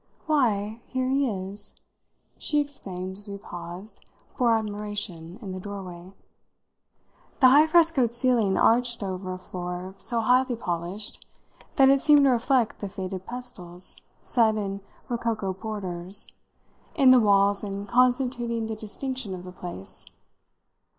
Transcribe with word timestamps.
"Why, 0.25 0.81
here 0.87 1.07
he 1.09 1.29
is!" 1.29 1.75
she 2.39 2.59
exclaimed 2.59 3.11
as 3.19 3.27
we 3.29 3.37
paused, 3.37 4.03
for 4.35 4.55
admiration, 4.55 5.37
in 5.43 5.51
the 5.51 5.59
doorway. 5.59 6.11
The 7.39 7.49
high 7.49 7.67
frescoed 7.67 8.11
ceiling 8.11 8.57
arched 8.57 9.03
over 9.03 9.31
a 9.31 9.37
floor 9.37 9.93
so 9.99 10.21
highly 10.21 10.55
polished 10.55 11.23
that 11.75 11.89
it 11.89 12.01
seemed 12.01 12.23
to 12.25 12.31
reflect 12.31 12.79
the 12.79 12.89
faded 12.89 13.27
pastels 13.27 13.95
set, 14.23 14.55
in 14.55 14.81
rococo 15.07 15.53
borders, 15.53 16.27
in 16.95 17.11
the 17.11 17.19
walls 17.19 17.63
and 17.63 17.87
constituting 17.87 18.65
the 18.65 18.73
distinction 18.75 19.35
of 19.35 19.43
the 19.43 19.51
place. 19.51 20.05